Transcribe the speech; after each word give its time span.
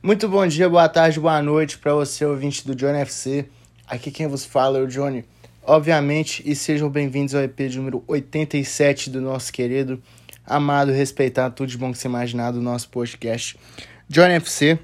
Muito 0.00 0.28
bom 0.28 0.46
dia, 0.46 0.68
boa 0.68 0.88
tarde, 0.88 1.18
boa 1.18 1.42
noite 1.42 1.76
para 1.76 1.92
você, 1.92 2.24
ouvinte 2.24 2.64
do 2.64 2.72
Johnny 2.72 2.98
FC. 2.98 3.46
Aqui 3.84 4.12
quem 4.12 4.28
vos 4.28 4.44
fala 4.44 4.78
é 4.78 4.82
o 4.82 4.86
Johnny, 4.86 5.24
obviamente, 5.60 6.40
e 6.46 6.54
sejam 6.54 6.88
bem-vindos 6.88 7.34
ao 7.34 7.42
EP 7.42 7.58
número 7.74 8.04
87 8.06 9.10
do 9.10 9.20
nosso 9.20 9.52
querido, 9.52 10.00
amado, 10.46 10.92
respeitado, 10.92 11.56
tudo 11.56 11.68
de 11.68 11.76
bom 11.76 11.90
que 11.90 11.98
você 11.98 12.06
imaginar 12.06 12.52
do 12.52 12.62
nosso 12.62 12.88
podcast 12.90 13.58
Johnny 14.08 14.34
FC. 14.34 14.78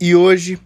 E 0.00 0.16
hoje 0.16 0.58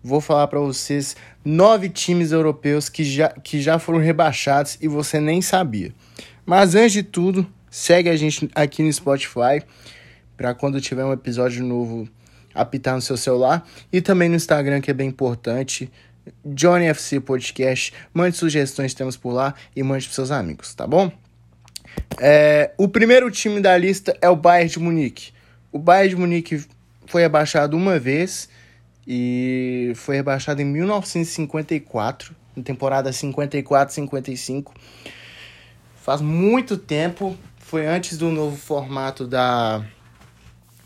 vou 0.00 0.20
falar 0.20 0.46
para 0.46 0.60
vocês 0.60 1.16
nove 1.44 1.88
times 1.88 2.30
europeus 2.30 2.88
que 2.88 3.02
já, 3.02 3.30
que 3.30 3.60
já 3.60 3.80
foram 3.80 3.98
rebaixados 3.98 4.78
e 4.80 4.86
você 4.86 5.18
nem 5.18 5.42
sabia. 5.42 5.92
Mas 6.46 6.76
antes 6.76 6.92
de 6.92 7.02
tudo, 7.02 7.44
segue 7.68 8.08
a 8.08 8.16
gente 8.16 8.48
aqui 8.54 8.80
no 8.80 8.92
Spotify 8.92 9.60
para 10.36 10.54
quando 10.54 10.80
tiver 10.80 11.04
um 11.04 11.12
episódio 11.12 11.64
novo 11.64 12.08
apitar 12.56 12.94
no 12.94 13.00
seu 13.00 13.16
celular. 13.16 13.66
E 13.92 14.00
também 14.00 14.28
no 14.28 14.34
Instagram, 14.34 14.80
que 14.80 14.90
é 14.90 14.94
bem 14.94 15.08
importante. 15.08 15.90
Johnny 16.44 16.86
FC 16.86 17.20
Podcast. 17.20 17.92
Mande 18.12 18.36
sugestões 18.36 18.94
temos 18.94 19.16
por 19.16 19.32
lá 19.32 19.54
e 19.74 19.82
mande 19.82 20.06
para 20.06 20.14
seus 20.14 20.30
amigos, 20.30 20.74
tá 20.74 20.86
bom? 20.86 21.10
É, 22.20 22.72
o 22.76 22.88
primeiro 22.88 23.30
time 23.30 23.60
da 23.60 23.76
lista 23.76 24.16
é 24.20 24.28
o 24.28 24.36
Bayern 24.36 24.70
de 24.70 24.78
Munique. 24.78 25.32
O 25.70 25.78
Bayern 25.78 26.10
de 26.10 26.16
Munique 26.16 26.64
foi 27.06 27.22
rebaixado 27.22 27.76
uma 27.76 27.98
vez 27.98 28.48
e 29.06 29.92
foi 29.94 30.16
rebaixado 30.16 30.60
em 30.60 30.64
1954, 30.64 32.34
na 32.56 32.62
temporada 32.62 33.10
54-55. 33.10 34.72
Faz 35.94 36.20
muito 36.20 36.76
tempo, 36.76 37.36
foi 37.58 37.86
antes 37.86 38.18
do 38.18 38.30
novo 38.30 38.56
formato 38.56 39.26
da 39.26 39.84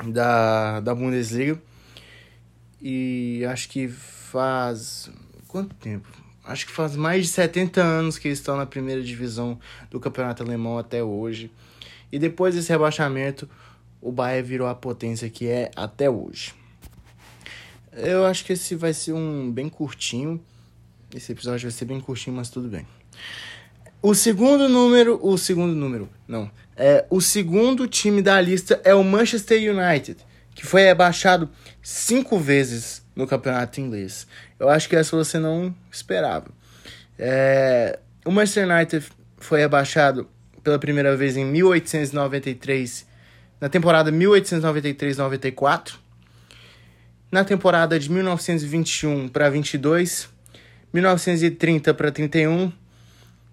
da, 0.06 0.80
da 0.80 0.94
Bundesliga. 0.94 1.60
E 2.80 3.44
acho 3.50 3.68
que 3.68 3.88
faz. 3.88 5.10
Quanto 5.46 5.74
tempo? 5.76 6.08
Acho 6.44 6.66
que 6.66 6.72
faz 6.72 6.96
mais 6.96 7.26
de 7.26 7.32
70 7.32 7.82
anos 7.82 8.18
que 8.18 8.28
eles 8.28 8.38
estão 8.38 8.56
na 8.56 8.66
primeira 8.66 9.02
divisão 9.02 9.58
do 9.90 10.00
campeonato 10.00 10.42
alemão 10.42 10.78
até 10.78 11.02
hoje. 11.02 11.50
E 12.10 12.18
depois 12.18 12.54
desse 12.54 12.70
rebaixamento, 12.70 13.48
o 14.00 14.10
Bayern 14.10 14.48
virou 14.48 14.66
a 14.66 14.74
potência 14.74 15.28
que 15.28 15.46
é 15.46 15.70
até 15.76 16.08
hoje. 16.08 16.54
Eu 17.92 18.24
acho 18.24 18.44
que 18.44 18.52
esse 18.52 18.74
vai 18.74 18.94
ser 18.94 19.12
um 19.12 19.50
bem 19.50 19.68
curtinho. 19.68 20.40
Esse 21.14 21.32
episódio 21.32 21.68
vai 21.68 21.70
ser 21.70 21.84
bem 21.84 22.00
curtinho, 22.00 22.36
mas 22.36 22.48
tudo 22.48 22.68
bem. 22.68 22.86
O 24.02 24.14
segundo 24.14 24.66
número, 24.66 25.20
o 25.22 25.36
segundo 25.36 25.74
número, 25.74 26.08
não. 26.26 26.50
É, 26.74 27.04
o 27.10 27.20
segundo 27.20 27.86
time 27.86 28.22
da 28.22 28.40
lista 28.40 28.80
é 28.82 28.94
o 28.94 29.04
Manchester 29.04 29.58
United, 29.58 30.16
que 30.54 30.64
foi 30.64 30.84
rebaixado 30.84 31.50
cinco 31.82 32.38
vezes 32.38 33.04
no 33.14 33.26
campeonato 33.26 33.78
inglês. 33.78 34.26
Eu 34.58 34.70
acho 34.70 34.88
que 34.88 34.96
essa 34.96 35.14
você 35.14 35.38
não 35.38 35.74
esperava. 35.92 36.46
É, 37.18 37.98
o 38.24 38.30
Manchester 38.30 38.66
United 38.66 39.06
foi 39.36 39.60
rebaixado 39.60 40.26
pela 40.64 40.78
primeira 40.78 41.14
vez 41.14 41.36
em 41.36 41.44
1893, 41.44 43.06
na 43.60 43.68
temporada 43.68 44.10
1893-94, 44.10 45.96
na 47.30 47.44
temporada 47.44 47.98
de 47.98 48.10
1921 48.10 49.28
para 49.28 49.50
22, 49.50 50.26
1930 50.90 51.92
para 51.92 52.10
31 52.10 52.72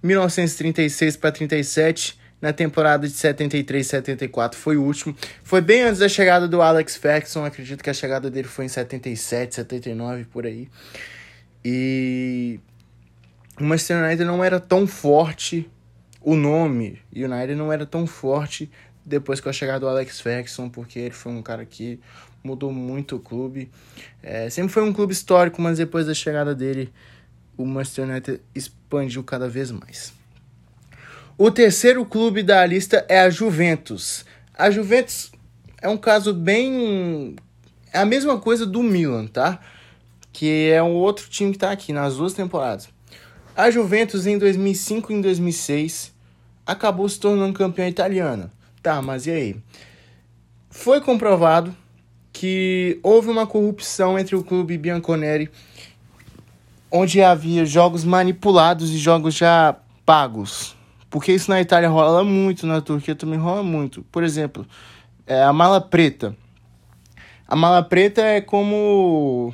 1936 0.08 1.18
para 1.18 1.32
37, 1.32 2.18
na 2.42 2.54
temporada 2.54 3.08
de 3.08 3.14
73 3.14 3.86
74 3.86 4.60
foi 4.60 4.78
o 4.78 4.84
último. 4.84 5.16
Foi 5.44 5.62
bem 5.62 5.82
antes 5.82 6.00
da 6.00 6.10
chegada 6.10 6.48
do 6.48 6.62
Alex 6.62 6.96
Ferguson, 6.96 7.46
acredito 7.46 7.84
que 7.84 7.90
a 7.90 7.94
chegada 7.94 8.30
dele 8.30 8.48
foi 8.48 8.66
em 8.66 8.70
77, 8.70 9.56
79 9.56 10.26
por 10.26 10.46
aí. 10.46 10.70
E 11.64 12.60
o 13.60 13.64
Manchester 13.64 14.04
United 14.04 14.24
não 14.24 14.44
era 14.44 14.60
tão 14.60 14.88
forte, 14.88 15.70
o 16.22 16.36
nome 16.36 17.02
United 17.14 17.56
não 17.56 17.72
era 17.74 17.86
tão 17.86 18.06
forte 18.06 18.70
depois 19.06 19.40
com 19.40 19.50
a 19.50 19.54
chegada 19.54 19.80
do 19.80 19.88
Alex 19.88 20.20
Ferguson, 20.20 20.70
porque 20.70 21.00
ele 21.00 21.14
foi 21.14 21.32
um 21.32 21.42
cara 21.42 21.66
que 21.66 22.00
mudou 22.44 22.72
muito 22.72 23.16
o 23.16 23.20
clube. 23.20 23.72
É, 24.22 24.50
sempre 24.50 24.72
foi 24.72 24.84
um 24.84 24.94
clube 24.94 25.14
histórico, 25.14 25.62
mas 25.62 25.78
depois 25.78 26.06
da 26.06 26.14
chegada 26.14 26.54
dele 26.54 26.92
o 27.58 27.66
Manchester 27.66 28.08
United 28.08 28.42
expandiu 28.54 29.24
cada 29.24 29.50
vez 29.50 29.72
mais. 29.72 30.14
O 31.38 31.52
terceiro 31.52 32.06
clube 32.06 32.44
da 32.44 32.66
lista 32.66 33.06
é 33.10 33.20
a 33.20 33.30
Juventus. 33.30 34.26
A 34.54 34.72
Juventus 34.72 35.32
é 35.82 35.90
um 35.90 35.98
caso 35.98 36.34
bem. 36.34 37.36
É 37.92 38.00
a 38.00 38.06
mesma 38.06 38.40
coisa 38.40 38.66
do 38.66 38.82
Milan, 38.82 39.28
tá? 39.28 39.60
Que 40.32 40.70
é 40.72 40.82
um 40.82 40.94
outro 40.94 41.30
time 41.30 41.52
que 41.52 41.58
tá 41.58 41.72
aqui 41.72 41.92
nas 41.92 42.18
duas 42.18 42.34
temporadas. 42.34 42.90
A 43.56 43.72
Juventus 43.72 44.28
em 44.28 44.38
2005 44.38 45.12
e 45.12 45.16
em 45.16 45.22
2006 45.22 46.14
acabou 46.66 47.08
se 47.10 47.20
tornando 47.20 47.54
campeã 47.54 47.88
italiana. 47.88 48.52
Tá, 48.84 49.02
mas 49.02 49.26
e 49.26 49.32
aí? 49.32 49.56
Foi 50.70 51.02
comprovado 51.02 51.76
que 52.32 53.00
houve 53.02 53.30
uma 53.30 53.48
corrupção 53.48 54.18
entre 54.18 54.36
o 54.36 54.44
clube 54.44 54.78
Bianconeri 54.78 55.50
onde 56.92 57.22
havia 57.22 57.66
jogos 57.66 58.04
manipulados 58.04 58.92
e 58.92 58.98
jogos 58.98 59.36
já 59.36 59.76
pagos. 60.06 60.76
Porque 61.10 61.32
isso 61.32 61.50
na 61.50 61.62
Itália 61.62 61.90
rola 61.90 62.24
muito, 62.24 62.68
na 62.68 62.82
Turquia 62.82 63.16
também 63.16 63.40
rola 63.40 63.64
muito. 63.64 64.04
Por 64.12 64.24
exemplo, 64.24 64.66
é, 65.26 65.42
a 65.44 65.54
mala 65.54 65.80
preta. 65.80 66.36
A 67.48 67.56
mala 67.56 67.82
preta 67.82 68.22
é 68.22 68.42
como. 68.42 69.54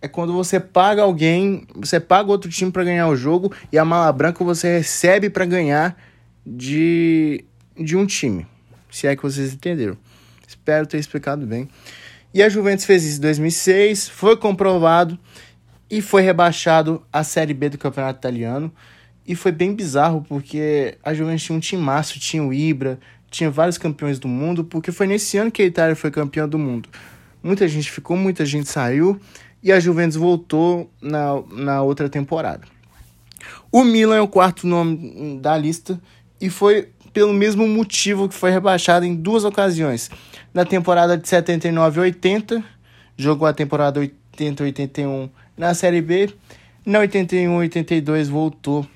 É 0.00 0.08
quando 0.08 0.32
você 0.32 0.60
paga 0.60 1.02
alguém, 1.02 1.66
você 1.74 1.98
paga 1.98 2.30
outro 2.30 2.50
time 2.50 2.70
para 2.70 2.84
ganhar 2.84 3.08
o 3.08 3.16
jogo 3.16 3.52
e 3.72 3.78
a 3.78 3.84
mala 3.84 4.12
branca 4.12 4.44
você 4.44 4.78
recebe 4.78 5.30
para 5.30 5.46
ganhar 5.46 5.96
de, 6.44 7.44
de 7.76 7.96
um 7.96 8.04
time. 8.04 8.46
Se 8.90 9.06
é 9.06 9.16
que 9.16 9.22
vocês 9.22 9.54
entenderam. 9.54 9.96
Espero 10.46 10.86
ter 10.86 10.98
explicado 10.98 11.46
bem. 11.46 11.68
E 12.32 12.42
a 12.42 12.48
Juventus 12.48 12.84
fez 12.84 13.04
isso 13.04 13.18
em 13.18 13.22
2006, 13.22 14.08
foi 14.08 14.36
comprovado 14.36 15.18
e 15.90 16.02
foi 16.02 16.22
rebaixado 16.22 17.02
à 17.12 17.22
Série 17.22 17.54
B 17.54 17.68
do 17.68 17.78
Campeonato 17.78 18.18
Italiano. 18.18 18.72
E 19.26 19.34
foi 19.34 19.50
bem 19.50 19.74
bizarro, 19.74 20.24
porque 20.28 20.96
a 21.02 21.12
Juventus 21.12 21.42
tinha 21.42 21.56
um 21.56 21.60
timaço, 21.60 22.20
tinha 22.20 22.42
o 22.42 22.52
Ibra, 22.52 22.98
tinha 23.30 23.50
vários 23.50 23.76
campeões 23.76 24.18
do 24.18 24.28
mundo, 24.28 24.64
porque 24.64 24.92
foi 24.92 25.06
nesse 25.06 25.36
ano 25.36 25.50
que 25.50 25.62
a 25.62 25.66
Itália 25.66 25.96
foi 25.96 26.10
campeã 26.10 26.48
do 26.48 26.58
mundo. 26.58 26.88
Muita 27.42 27.66
gente 27.66 27.90
ficou, 27.90 28.16
muita 28.16 28.46
gente 28.46 28.68
saiu, 28.68 29.20
e 29.62 29.72
a 29.72 29.80
Juventus 29.80 30.16
voltou 30.16 30.90
na, 31.00 31.42
na 31.52 31.82
outra 31.82 32.08
temporada. 32.08 32.62
O 33.70 33.82
Milan 33.84 34.16
é 34.16 34.20
o 34.20 34.28
quarto 34.28 34.66
nome 34.66 35.38
da 35.40 35.56
lista, 35.56 36.00
e 36.40 36.48
foi 36.48 36.88
pelo 37.12 37.32
mesmo 37.32 37.66
motivo 37.66 38.28
que 38.28 38.34
foi 38.34 38.50
rebaixado 38.50 39.04
em 39.04 39.14
duas 39.14 39.44
ocasiões. 39.44 40.10
Na 40.52 40.64
temporada 40.64 41.16
de 41.16 41.28
79 41.28 41.98
e 41.98 42.02
80, 42.02 42.64
jogou 43.16 43.48
a 43.48 43.52
temporada 43.52 43.98
80 43.98 44.25
e 44.44 44.64
81 44.64 45.28
na 45.56 45.74
Série 45.74 46.02
B. 46.02 46.32
Na 46.84 47.00
81 47.00 47.56
82 47.56 48.28
voltou 48.28 48.86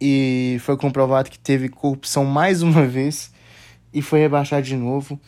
e 0.00 0.58
foi 0.60 0.76
comprovado 0.76 1.30
que 1.30 1.38
teve 1.38 1.68
corrupção 1.68 2.24
mais 2.24 2.60
uma 2.62 2.84
vez 2.86 3.32
e 3.92 4.02
foi 4.02 4.20
rebaixado 4.20 4.66
de 4.66 4.76
novo. 4.76 5.18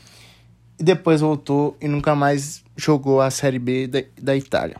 E 0.78 0.84
depois 0.84 1.20
voltou 1.22 1.76
e 1.80 1.88
nunca 1.88 2.14
mais 2.14 2.62
jogou 2.76 3.20
a 3.20 3.30
Série 3.30 3.58
B 3.58 3.86
da, 3.86 4.02
da 4.20 4.36
Itália. 4.36 4.76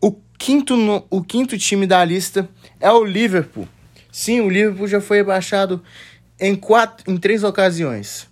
O 0.00 0.16
quinto, 0.38 0.76
no, 0.76 1.04
o 1.10 1.22
quinto 1.22 1.58
time 1.58 1.86
da 1.86 2.02
lista 2.04 2.48
é 2.80 2.90
o 2.90 3.04
Liverpool. 3.04 3.68
Sim, 4.10 4.40
o 4.40 4.48
Liverpool 4.48 4.88
já 4.88 5.00
foi 5.00 5.18
rebaixado 5.18 5.82
em, 6.40 6.54
quatro, 6.54 7.10
em 7.10 7.16
três 7.16 7.44
ocasiões. 7.44 8.26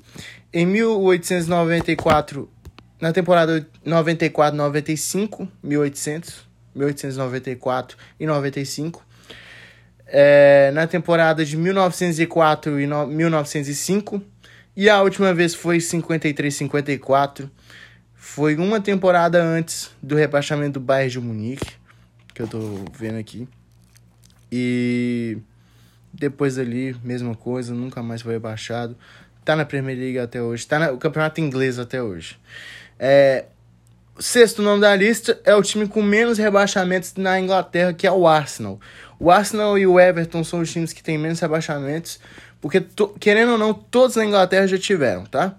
Em 0.52 0.66
1894 0.66 2.48
na 3.00 3.12
temporada 3.12 3.66
94, 3.84 4.56
95, 4.56 5.48
1800, 5.62 6.44
1894 6.74 7.96
e 8.18 8.26
95. 8.26 9.04
É, 10.06 10.70
na 10.72 10.86
temporada 10.86 11.44
de 11.44 11.56
1904 11.56 12.80
e 12.80 12.86
no, 12.86 13.06
1905. 13.06 14.22
E 14.76 14.88
a 14.88 15.02
última 15.02 15.32
vez 15.32 15.54
foi 15.54 15.80
53, 15.80 16.54
54. 16.54 17.50
Foi 18.14 18.56
uma 18.56 18.80
temporada 18.80 19.42
antes 19.42 19.90
do 20.02 20.14
rebaixamento 20.14 20.78
do 20.78 20.84
Bayern 20.84 21.10
de 21.10 21.20
Munique, 21.20 21.72
que 22.34 22.42
eu 22.42 22.46
tô 22.46 22.84
vendo 22.96 23.18
aqui. 23.18 23.48
E 24.52 25.38
depois 26.12 26.58
ali, 26.58 26.94
mesma 27.02 27.34
coisa, 27.34 27.74
nunca 27.74 28.02
mais 28.02 28.22
foi 28.22 28.34
rebaixado. 28.34 28.96
Tá 29.44 29.56
na 29.56 29.64
Premier 29.64 29.96
League 29.96 30.18
até 30.18 30.42
hoje, 30.42 30.66
tá 30.66 30.90
no 30.90 30.98
campeonato 30.98 31.40
inglês 31.40 31.78
até 31.78 32.02
hoje. 32.02 32.38
É, 33.02 33.46
sexto 34.18 34.60
nome 34.60 34.82
da 34.82 34.94
lista 34.94 35.40
é 35.42 35.54
o 35.54 35.62
time 35.62 35.88
com 35.88 36.02
menos 36.02 36.36
rebaixamentos 36.36 37.14
na 37.16 37.40
Inglaterra, 37.40 37.94
que 37.94 38.06
é 38.06 38.12
o 38.12 38.28
Arsenal. 38.28 38.78
O 39.18 39.30
Arsenal 39.30 39.78
e 39.78 39.86
o 39.86 39.98
Everton 39.98 40.44
são 40.44 40.60
os 40.60 40.70
times 40.70 40.92
que 40.92 41.02
têm 41.02 41.16
menos 41.16 41.40
rebaixamentos, 41.40 42.20
porque, 42.60 42.84
querendo 43.18 43.52
ou 43.52 43.58
não, 43.58 43.72
todos 43.72 44.16
na 44.16 44.26
Inglaterra 44.26 44.66
já 44.66 44.76
tiveram, 44.76 45.24
tá? 45.24 45.56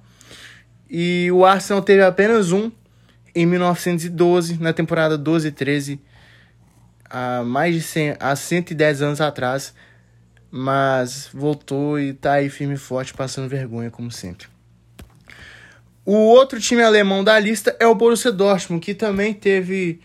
E 0.88 1.32
o 1.32 1.44
Arsenal 1.44 1.82
teve 1.82 2.04
apenas 2.04 2.52
um 2.52 2.72
em 3.34 3.46
1912, 3.48 4.62
na 4.62 4.72
temporada 4.72 5.18
12 5.18 5.48
e 5.48 5.52
13, 5.52 6.00
há 7.10 7.44
mais 7.44 7.74
de 7.74 7.82
100, 7.82 8.18
há 8.20 8.36
110 8.36 9.02
anos 9.02 9.22
atrás, 9.22 9.74
mas 10.52 11.28
voltou 11.34 12.00
e 12.00 12.14
tá 12.14 12.34
aí 12.34 12.50
firme 12.50 12.76
e 12.76 12.78
forte, 12.78 13.16
passando 13.16 13.50
vergonha, 13.50 13.90
como 13.90 14.12
sempre. 14.12 14.51
O 16.04 16.14
outro 16.14 16.60
time 16.60 16.82
alemão 16.82 17.24
da 17.24 17.38
lista 17.40 17.76
é 17.80 17.86
o 17.86 17.94
Borussia 17.94 18.32
Dortmund, 18.32 18.84
que 18.84 18.96
também 18.96 19.34
teve 19.34 20.00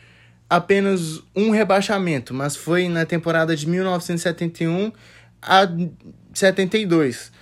apenas 0.48 1.22
um 1.34 1.50
rebaixamento, 1.50 2.34
mas 2.34 2.54
foi 2.54 2.88
na 2.88 3.06
temporada 3.06 3.56
de 3.56 3.66
1971 3.66 4.92
a 5.40 5.66
72. 6.34 7.32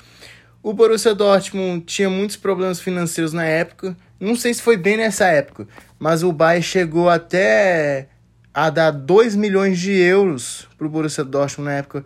O 0.63 0.73
Borussia 0.73 1.15
Dortmund 1.15 1.85
tinha 1.85 2.09
muitos 2.09 2.37
problemas 2.37 2.81
financeiros 2.81 3.33
na 3.33 3.45
época. 3.45 3.97
Não 4.21 4.37
sei 4.37 4.55
se 4.55 4.63
foi 4.63 4.77
bem 4.77 4.97
nessa 4.97 5.27
época, 5.27 5.67
mas 5.99 6.23
o 6.23 6.33
Bayern 6.33 6.63
chegou 6.63 7.11
até 7.11 8.09
a 8.55 8.71
dar 8.71 8.93
2 8.93 9.35
milhões 9.35 9.81
de 9.81 9.91
euros 9.91 10.69
para 10.79 10.87
o 10.87 10.91
Borussia 10.91 11.25
Dortmund 11.25 11.71
na 11.71 11.77
época 11.79 12.05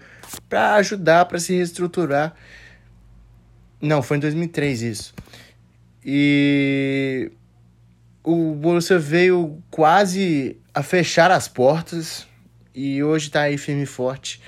para 0.48 0.76
ajudar, 0.76 1.26
para 1.26 1.38
se 1.38 1.54
reestruturar. 1.54 2.34
Não, 3.80 4.02
foi 4.02 4.16
em 4.16 4.20
2003 4.20 4.82
isso. 4.82 5.14
E 6.10 7.30
o 8.24 8.54
Borussia 8.54 8.98
veio 8.98 9.62
quase 9.70 10.56
a 10.72 10.82
fechar 10.82 11.30
as 11.30 11.48
portas 11.48 12.26
e 12.74 13.02
hoje 13.02 13.26
está 13.26 13.42
aí 13.42 13.58
firme 13.58 13.82
e 13.82 13.86
forte 13.86 14.40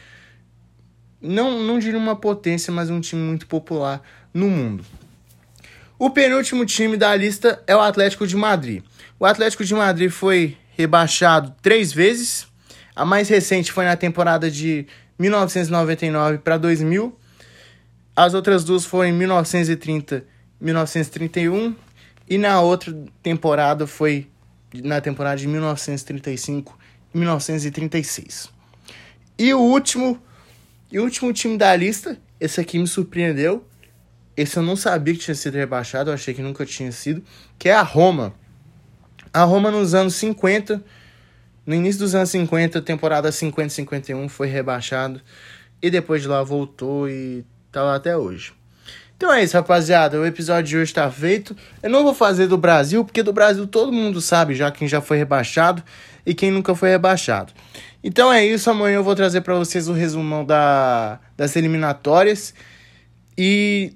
não, 1.21 1.62
não 1.62 1.79
diria 1.79 1.99
uma 1.99 2.17
potência, 2.17 2.73
mas 2.73 2.89
um 2.89 3.01
time 3.01 3.21
muito 3.21 3.47
popular 3.47 4.01
no 4.33 4.49
mundo. 4.49 4.85
O 5.99 6.09
penúltimo 6.09 6.65
time 6.65 6.97
da 6.97 7.15
lista 7.15 7.62
é 7.67 7.77
o 7.77 7.81
Atlético 7.81 8.27
de 8.27 8.37
Madrid. 8.37 8.83
O 9.19 9.27
Atlético 9.27 9.65
de 9.65 9.75
Madrid 9.75 10.11
foi 10.11 10.57
rebaixado 10.77 11.55
três 11.61 11.93
vezes. 11.93 12.47
A 12.97 13.05
mais 13.05 13.29
recente 13.29 13.71
foi 13.71 13.85
na 13.85 13.97
temporada 13.97 14.51
de 14.51 14.87
1999 15.19 16.39
para 16.39 16.57
2000. 16.57 17.15
As 18.17 18.33
outras 18.33 18.65
duas 18.65 18.85
foram 18.85 19.11
em 19.11 19.12
1930 19.12 20.25
1931. 20.61 21.75
E 22.29 22.39
na 22.39 22.61
outra 22.61 22.97
temporada 23.23 23.87
foi 23.87 24.29
na 24.75 25.01
temporada 25.01 25.37
de 25.37 25.49
1935 25.49 26.79
e 27.12 27.19
1936. 27.19 28.51
E 29.39 29.53
o 29.53 29.61
último 29.61 30.21
e 30.93 30.99
o 30.99 31.05
último 31.05 31.33
time 31.33 31.57
da 31.57 31.75
lista, 31.77 32.19
esse 32.41 32.61
aqui 32.61 32.79
me 32.79 32.87
surpreendeu. 32.87 33.65
Esse 34.37 34.57
eu 34.57 34.62
não 34.62 34.75
sabia 34.75 35.15
que 35.15 35.21
tinha 35.21 35.35
sido 35.35 35.55
rebaixado, 35.55 36.11
eu 36.11 36.15
achei 36.15 36.35
que 36.35 36.43
nunca 36.43 36.67
tinha 36.67 36.91
sido, 36.91 37.23
que 37.59 37.69
é 37.69 37.75
a 37.75 37.83
Roma. 37.83 38.35
A 39.33 39.45
Roma 39.45 39.71
nos 39.71 39.95
anos 39.95 40.15
50, 40.17 40.83
no 41.65 41.75
início 41.75 42.01
dos 42.01 42.15
anos 42.15 42.31
50, 42.31 42.83
temporada 42.83 43.31
50 43.31 43.69
51 43.71 44.29
foi 44.29 44.49
rebaixado 44.49 45.21
e 45.81 45.91
depois 45.91 46.23
de 46.23 46.29
lá 46.29 46.43
voltou 46.43 47.09
e 47.09 47.45
tá 47.71 47.83
lá 47.83 47.95
até 47.95 48.17
hoje. 48.17 48.53
Então 49.21 49.31
é 49.31 49.45
isso, 49.45 49.55
rapaziada. 49.55 50.19
O 50.19 50.25
episódio 50.25 50.65
de 50.71 50.79
hoje 50.79 50.95
tá 50.95 51.11
feito. 51.11 51.55
Eu 51.83 51.91
não 51.91 52.03
vou 52.03 52.15
fazer 52.15 52.47
do 52.47 52.57
Brasil, 52.57 53.05
porque 53.05 53.23
do 53.23 53.35
Brasil 53.35 53.67
todo 53.67 53.93
mundo 53.93 54.19
sabe 54.19 54.55
já 54.55 54.71
quem 54.71 54.89
já 54.89 55.03
foi 55.03 55.19
rebaixado 55.19 55.83
e 56.25 56.33
quem 56.33 56.51
nunca 56.51 56.75
foi 56.75 56.89
rebaixado. 56.89 57.53
Então 58.03 58.33
é 58.33 58.43
isso, 58.43 58.71
amanhã 58.71 58.95
eu 58.95 59.05
vou 59.05 59.15
trazer 59.15 59.43
para 59.43 59.55
vocês 59.57 59.89
o 59.89 59.93
resumão 59.93 60.43
da, 60.43 61.21
das 61.37 61.55
eliminatórias. 61.55 62.55
E 63.37 63.93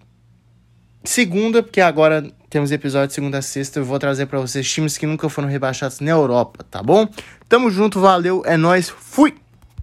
segunda, 1.03 1.63
porque 1.63 1.81
agora 1.81 2.31
temos 2.51 2.71
episódio 2.71 3.09
de 3.09 3.15
segunda 3.15 3.39
a 3.39 3.43
sexta, 3.43 3.79
eu 3.79 3.85
vou 3.87 3.99
trazer 3.99 4.27
para 4.27 4.39
vocês 4.39 4.71
times 4.71 4.99
que 4.99 5.07
nunca 5.07 5.27
foram 5.31 5.49
rebaixados 5.49 6.01
na 6.01 6.11
Europa, 6.11 6.67
tá 6.71 6.83
bom? 6.83 7.09
Tamo 7.49 7.71
junto, 7.71 7.99
valeu, 7.99 8.43
é 8.45 8.59
nós, 8.59 8.91
fui! 8.91 9.44